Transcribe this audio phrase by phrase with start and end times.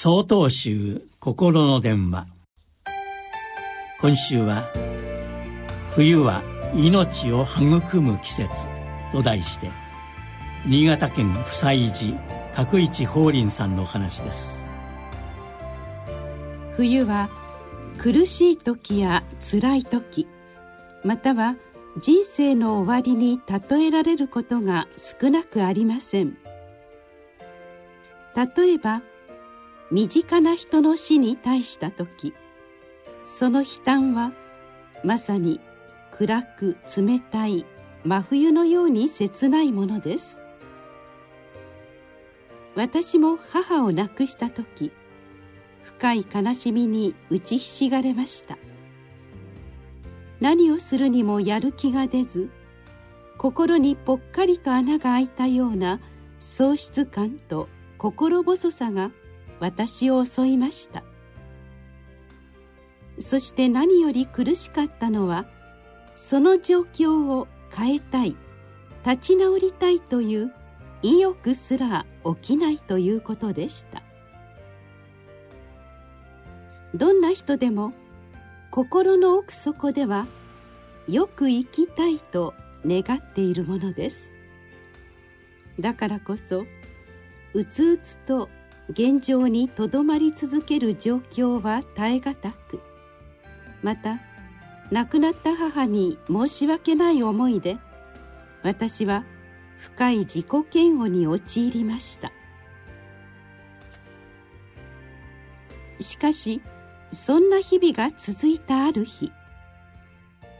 [0.00, 2.28] 総統集心の電話。
[4.00, 4.62] 今週は
[5.90, 6.40] 「冬は
[6.72, 8.68] 命を育む季節」
[9.10, 9.72] と題して
[10.64, 12.16] 新潟県夫妻寺
[12.54, 14.64] 角一法輪さんの話です。
[16.76, 17.28] 冬は
[17.98, 20.28] 苦しい時や辛い時
[21.02, 21.56] または
[22.00, 24.86] 人生の終わりに例えられることが
[25.20, 26.38] 少なくありません。
[28.36, 29.02] 例えば
[29.90, 32.34] 身近な人の死に対した時
[33.24, 34.32] その悲嘆は
[35.04, 35.60] まさに
[36.12, 37.64] 暗く冷たい
[38.04, 40.40] 真冬のように切ないものです。
[42.74, 44.92] 私も母を亡くした時
[45.82, 48.56] 深い悲しみに打ちひしがれました。
[50.40, 52.50] 何をするにもやる気が出ず
[53.36, 56.00] 心にぽっかりと穴が開いたような
[56.40, 57.68] 喪失感と
[57.98, 59.10] 心細さが
[59.60, 61.02] 私を襲いました。
[63.18, 65.46] そして何より苦しかったのは
[66.14, 68.36] その状況を変えたい
[69.04, 70.52] 立ち直りたいという
[71.02, 74.02] 意欲すら起きないということでした。
[76.94, 77.92] どんな人でも
[78.70, 80.26] 心の奥底では
[81.06, 82.54] よく生きたいと
[82.84, 84.32] 願っているものです。
[85.80, 86.64] だからこそ
[87.54, 88.48] うつうつと
[88.90, 92.80] 現状にとどまり続ける状況は耐え難く。
[93.82, 94.20] また
[94.90, 97.76] 亡くなった母に申し訳ない思いで
[98.62, 99.24] 私は
[99.76, 102.32] 深い自己嫌悪に陥りました。
[106.00, 106.62] しかし
[107.12, 109.32] そんな日々が続いたある日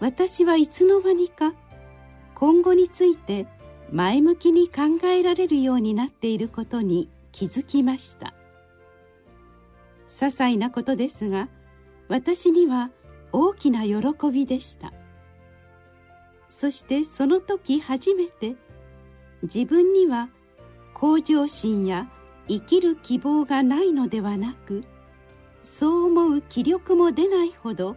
[0.00, 1.54] 私はいつの間にか
[2.34, 3.46] 今後について
[3.90, 8.34] 前向きに考えられるようになっていることに気づきました。
[10.08, 11.48] 些細なことですが
[12.08, 12.90] 私には
[13.30, 14.92] 大きな喜びでした。
[16.48, 18.56] そしてその時初めて
[19.42, 20.30] 自分には
[20.94, 22.10] 向上心や
[22.48, 24.82] 生きる希望がないのではなく
[25.62, 27.94] そう思う気力も出ないほど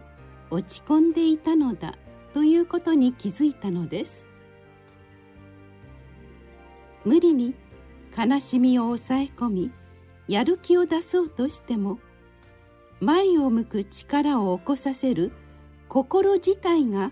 [0.50, 1.96] 落ち込んでいたのだ
[2.32, 4.24] ということに気づいたのです。
[7.04, 7.56] 無理に
[8.16, 9.72] 悲しみを抑え込み
[10.28, 11.98] やる気を出そうとしても
[13.00, 15.32] 前を向く力を起こさせる
[15.88, 17.10] 心自体が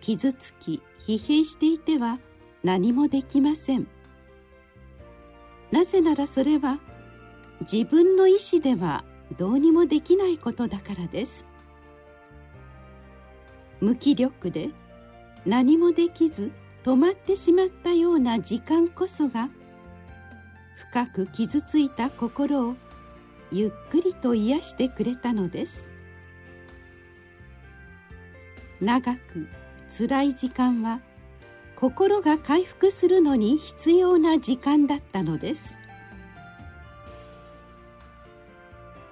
[0.00, 2.18] 傷つき疲弊していては
[2.64, 3.86] 何もできません。
[5.70, 6.78] なぜならそれは
[7.60, 9.04] 自分の意志では
[9.36, 11.44] どうにもできないことだからです。
[13.80, 14.70] 無気力で
[15.46, 16.50] 何もできず
[16.82, 19.48] 止まってしまったような時間こそが
[20.80, 22.76] 深く傷ついた心を
[23.52, 25.86] ゆっくりと癒してくれたのです。
[28.80, 29.46] 長く
[29.90, 31.00] 辛い時間は
[31.76, 35.78] 心が回復するのに必要な時間だったのです。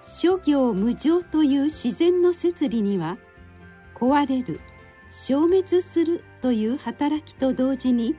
[0.02, 3.18] 諸行無常という自然の摂理には
[3.94, 4.60] 壊れる
[5.10, 8.16] 消滅するという働きと同時に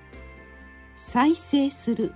[0.95, 2.13] 再生する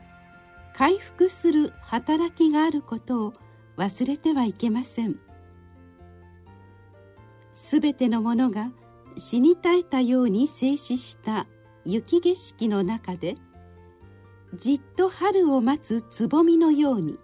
[0.73, 3.33] 回復する働きがあることを
[3.77, 5.19] 忘れてはいけません。
[7.53, 8.71] すべてのものが
[9.15, 11.45] 死に絶えたように静止した
[11.85, 13.35] 雪景色の中で
[14.55, 17.17] じっと春を待つつぼみのように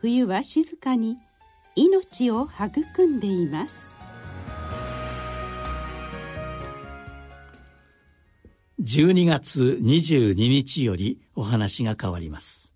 [0.00, 1.16] 冬は静かに
[1.76, 3.99] 命を育んでいます。
[8.82, 12.69] 12月22日よりお話が変わります。